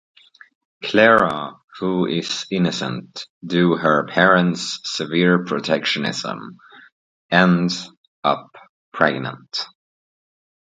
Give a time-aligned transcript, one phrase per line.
[0.81, 6.57] Clara, who is innocent due her parents' severe protectionism,
[7.29, 7.87] ends
[8.23, 8.47] up
[8.91, 9.67] pregnant.